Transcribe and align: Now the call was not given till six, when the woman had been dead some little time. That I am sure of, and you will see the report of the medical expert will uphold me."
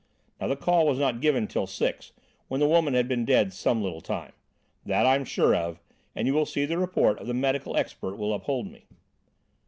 Now 0.39 0.47
the 0.47 0.55
call 0.55 0.87
was 0.87 0.97
not 0.97 1.21
given 1.21 1.45
till 1.45 1.67
six, 1.67 2.11
when 2.47 2.59
the 2.59 2.67
woman 2.67 2.95
had 2.95 3.07
been 3.07 3.23
dead 3.23 3.53
some 3.53 3.83
little 3.83 4.01
time. 4.01 4.33
That 4.83 5.05
I 5.05 5.13
am 5.13 5.25
sure 5.25 5.53
of, 5.55 5.79
and 6.15 6.25
you 6.27 6.33
will 6.33 6.47
see 6.47 6.65
the 6.65 6.79
report 6.79 7.19
of 7.19 7.27
the 7.27 7.35
medical 7.35 7.77
expert 7.77 8.15
will 8.15 8.33
uphold 8.33 8.65
me." 8.65 8.87